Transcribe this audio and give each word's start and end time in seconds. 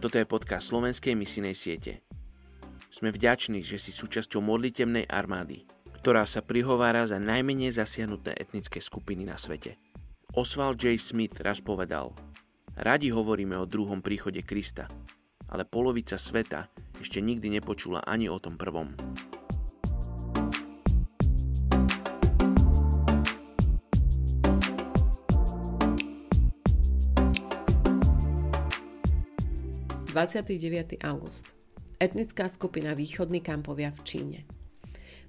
Toto 0.00 0.16
je 0.16 0.24
podcast 0.24 0.72
slovenskej 0.72 1.12
misijnej 1.12 1.52
siete. 1.52 2.00
Sme 2.88 3.12
vďační, 3.12 3.60
že 3.60 3.76
si 3.76 3.92
súčasťou 3.92 4.40
modlitebnej 4.40 5.04
armády, 5.04 5.68
ktorá 6.00 6.24
sa 6.24 6.40
prihovára 6.40 7.04
za 7.04 7.20
najmenej 7.20 7.76
zasiahnuté 7.76 8.32
etnické 8.32 8.80
skupiny 8.80 9.28
na 9.28 9.36
svete. 9.36 9.76
Oswald 10.32 10.80
J. 10.80 10.96
Smith 10.96 11.36
raz 11.44 11.60
povedal, 11.60 12.16
radi 12.80 13.12
hovoríme 13.12 13.60
o 13.60 13.68
druhom 13.68 14.00
príchode 14.00 14.40
Krista, 14.40 14.88
ale 15.52 15.68
polovica 15.68 16.16
sveta 16.16 16.72
ešte 16.96 17.20
nikdy 17.20 17.60
nepočula 17.60 18.00
ani 18.00 18.32
o 18.32 18.40
tom 18.40 18.56
prvom. 18.56 18.96
29. 30.10 30.98
august. 31.06 31.46
Etnická 32.02 32.50
skupina 32.50 32.98
Východní 32.98 33.38
kampovia 33.38 33.94
v 33.94 34.00
Číne. 34.02 34.38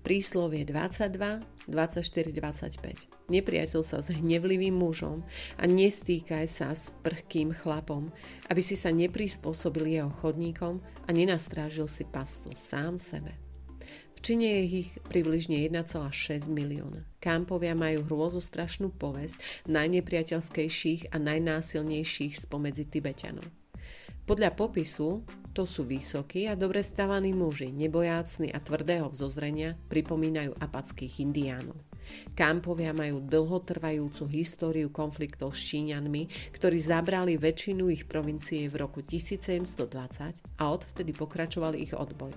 Príslovie 0.00 0.64
22, 0.64 1.68
24, 1.68 2.32
25. 2.32 3.28
Nepriateľ 3.28 3.82
sa 3.84 4.00
s 4.00 4.08
hnevlivým 4.08 4.72
mužom 4.72 5.20
a 5.60 5.68
nestýkaj 5.68 6.48
sa 6.48 6.72
s 6.72 6.96
prchkým 7.04 7.52
chlapom, 7.52 8.08
aby 8.48 8.64
si 8.64 8.72
sa 8.72 8.88
neprispôsobil 8.88 10.00
jeho 10.00 10.08
chodníkom 10.08 10.80
a 11.04 11.10
nenastrážil 11.12 11.84
si 11.84 12.08
pastu 12.08 12.48
sám 12.56 12.96
sebe. 12.96 13.36
V 14.16 14.24
Číne 14.24 14.48
je 14.48 14.88
ich 14.88 14.90
približne 15.12 15.60
1,6 15.68 16.48
milióna. 16.48 17.04
Kampovia 17.20 17.76
majú 17.76 18.08
hrôzostrašnú 18.08 18.96
povesť 18.96 19.68
najnepriateľskejších 19.68 21.12
a 21.12 21.20
najnásilnejších 21.20 22.32
spomedzi 22.32 22.88
Tibetanov. 22.88 23.60
Podľa 24.30 24.54
popisu 24.54 25.26
to 25.50 25.66
sú 25.66 25.82
vysokí 25.82 26.46
a 26.46 26.54
dobre 26.54 26.86
stavaní 26.86 27.34
muži, 27.34 27.74
nebojácni 27.74 28.54
a 28.54 28.62
tvrdého 28.62 29.10
vzozrenia, 29.10 29.74
pripomínajú 29.90 30.54
apatských 30.54 31.18
indiánov. 31.18 31.74
Kampovia 32.38 32.94
majú 32.94 33.18
dlhotrvajúcu 33.26 34.30
históriu 34.30 34.86
konfliktov 34.94 35.58
s 35.58 35.74
Číňanmi, 35.74 36.54
ktorí 36.54 36.78
zabrali 36.78 37.42
väčšinu 37.42 37.90
ich 37.90 38.06
provincie 38.06 38.70
v 38.70 38.78
roku 38.78 39.02
1720 39.02 40.46
a 40.46 40.64
odvtedy 40.70 41.10
pokračovali 41.10 41.90
ich 41.90 41.90
odboj. 41.90 42.30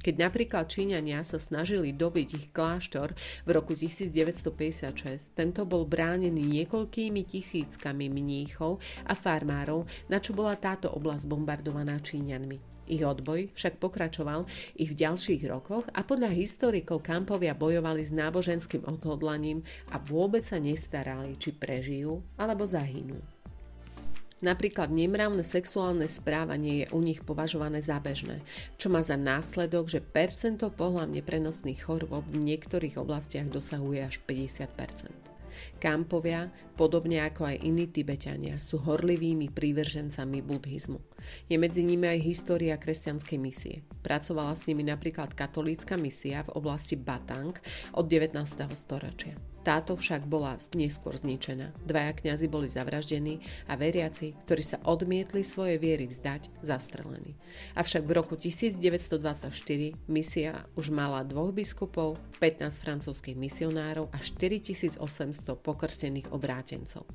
Keď 0.00 0.14
napríklad 0.16 0.64
Číňania 0.64 1.20
sa 1.28 1.36
snažili 1.36 1.92
dobiť 1.92 2.28
ich 2.32 2.48
kláštor 2.56 3.12
v 3.44 3.50
roku 3.52 3.76
1956, 3.76 5.36
tento 5.36 5.68
bol 5.68 5.84
bránený 5.84 6.40
niekoľkými 6.40 7.28
tisíckami 7.28 8.08
mníchov 8.08 8.80
a 9.04 9.12
farmárov, 9.12 9.84
na 10.08 10.16
čo 10.16 10.32
bola 10.32 10.56
táto 10.56 10.88
oblasť 10.88 11.28
bombardovaná 11.28 12.00
Číňanmi. 12.00 12.70
Ich 12.90 13.06
odboj 13.06 13.54
však 13.54 13.78
pokračoval 13.78 14.50
i 14.82 14.84
v 14.88 14.98
ďalších 14.98 15.46
rokoch 15.46 15.86
a 15.94 16.02
podľa 16.02 16.34
historikov 16.34 17.06
kampovia 17.06 17.54
bojovali 17.54 18.02
s 18.02 18.10
náboženským 18.10 18.82
odhodlaním 18.82 19.62
a 19.94 20.02
vôbec 20.02 20.42
sa 20.42 20.58
nestarali, 20.58 21.38
či 21.38 21.54
prežijú 21.54 22.18
alebo 22.34 22.66
zahynú. 22.66 23.39
Napríklad 24.40 24.88
nemravné 24.88 25.44
sexuálne 25.44 26.08
správanie 26.08 26.84
je 26.84 26.86
u 26.96 27.00
nich 27.04 27.20
považované 27.20 27.84
za 27.84 28.00
bežné, 28.00 28.40
čo 28.80 28.88
má 28.88 29.04
za 29.04 29.20
následok, 29.20 29.92
že 29.92 30.00
percento 30.00 30.72
pohľavne 30.72 31.20
prenosných 31.20 31.84
chorôb 31.84 32.24
v 32.32 32.40
niektorých 32.40 32.96
oblastiach 32.96 33.52
dosahuje 33.52 34.00
až 34.00 34.16
50% 34.24 35.30
Kampovia, 35.80 36.52
podobne 36.76 37.24
ako 37.24 37.52
aj 37.52 37.56
iní 37.64 37.88
Tibetania, 37.88 38.60
sú 38.60 38.80
horlivými 38.80 39.52
prívržencami 39.52 40.44
buddhizmu. 40.44 41.00
Je 41.48 41.56
medzi 41.60 41.84
nimi 41.84 42.08
aj 42.08 42.20
história 42.24 42.76
kresťanskej 42.76 43.38
misie. 43.40 43.84
Pracovala 44.00 44.56
s 44.56 44.64
nimi 44.68 44.84
napríklad 44.84 45.36
katolícka 45.36 45.96
misia 46.00 46.44
v 46.48 46.56
oblasti 46.56 46.96
Batang 46.96 47.56
od 47.96 48.04
19. 48.08 48.36
storočia. 48.76 49.49
Táto 49.70 49.94
však 49.94 50.26
bola 50.26 50.58
neskôr 50.74 51.14
zničená. 51.14 51.70
Dvaja 51.86 52.10
kňazi 52.10 52.50
boli 52.50 52.66
zavraždení 52.66 53.38
a 53.70 53.78
veriaci, 53.78 54.34
ktorí 54.42 54.66
sa 54.66 54.82
odmietli 54.82 55.46
svoje 55.46 55.78
viery 55.78 56.10
vzdať, 56.10 56.50
zastrelení. 56.58 57.38
Avšak 57.78 58.02
v 58.02 58.12
roku 58.18 58.34
1924 58.34 59.46
misia 60.10 60.66
už 60.74 60.90
mala 60.90 61.22
dvoch 61.22 61.54
biskupov, 61.54 62.18
15 62.42 62.82
francúzskych 62.82 63.38
misionárov 63.38 64.10
a 64.10 64.18
4800 64.18 64.98
pokrstených 65.54 66.34
obrátencov. 66.34 67.06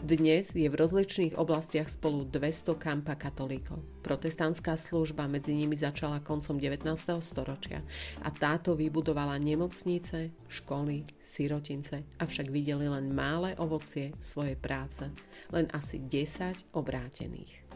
Dnes 0.00 0.56
je 0.56 0.64
v 0.64 0.78
rozličných 0.80 1.36
oblastiach 1.36 1.92
spolu 1.92 2.24
200 2.24 2.72
kampa 2.80 3.20
katolíkov. 3.20 3.84
Protestantská 4.00 4.80
služba 4.80 5.28
medzi 5.28 5.52
nimi 5.52 5.76
začala 5.76 6.24
koncom 6.24 6.56
19. 6.56 6.88
storočia 7.20 7.84
a 8.24 8.32
táto 8.32 8.72
vybudovala 8.72 9.36
nemocnice, 9.36 10.32
školy, 10.48 11.04
sirotince 11.20 11.97
práce, 11.98 12.22
avšak 12.22 12.46
videli 12.50 12.86
len 12.86 13.10
malé 13.14 13.54
ovocie 13.58 14.14
svojej 14.22 14.54
práce, 14.54 15.10
len 15.50 15.66
asi 15.74 15.98
10 15.98 16.70
obrátených. 16.74 17.66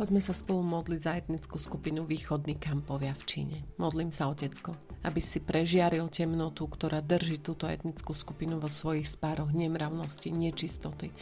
Poďme 0.00 0.16
sa 0.24 0.32
spolu 0.32 0.64
modliť 0.64 1.00
za 1.04 1.12
etnickú 1.20 1.60
skupinu 1.60 2.08
Východní 2.08 2.56
kampovia 2.56 3.12
v 3.12 3.24
Číne. 3.28 3.56
Modlím 3.76 4.08
sa, 4.08 4.32
Otecko, 4.32 4.72
aby 5.04 5.20
si 5.20 5.44
prežiaril 5.44 6.08
temnotu, 6.08 6.64
ktorá 6.64 7.04
drží 7.04 7.36
túto 7.44 7.68
etnickú 7.68 8.16
skupinu 8.16 8.56
vo 8.56 8.72
svojich 8.72 9.04
spároch 9.04 9.52
nemravnosti, 9.52 10.32
nečistoty, 10.32 11.12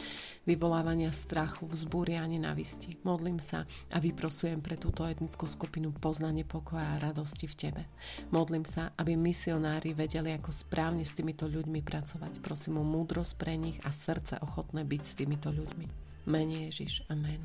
vyvolávania 0.47 1.11
strachu, 1.11 1.67
vzbúria 1.67 2.23
a 2.23 2.31
nenavisti. 2.31 2.95
Modlím 3.03 3.43
sa 3.43 3.67
a 3.91 3.99
vyprosujem 3.99 4.63
pre 4.63 4.79
túto 4.79 5.03
etnickú 5.03 5.43
skupinu 5.51 5.91
poznanie 5.91 6.47
pokoja 6.47 6.95
a 6.95 7.11
radosti 7.11 7.51
v 7.51 7.59
Tebe. 7.59 7.83
Modlím 8.31 8.63
sa, 8.63 8.95
aby 8.95 9.19
misionári 9.19 9.91
vedeli, 9.91 10.31
ako 10.39 10.55
správne 10.55 11.03
s 11.03 11.19
týmito 11.19 11.51
ľuďmi 11.51 11.83
pracovať. 11.83 12.39
Prosím 12.39 12.79
o 12.79 12.87
múdrosť 12.87 13.35
pre 13.35 13.59
nich 13.59 13.75
a 13.83 13.91
srdce 13.91 14.39
ochotné 14.39 14.87
byť 14.87 15.01
s 15.03 15.13
týmito 15.19 15.51
ľuďmi. 15.51 16.07
Mene 16.31 16.71
Ježiš. 16.71 17.03
Amen. 17.11 17.43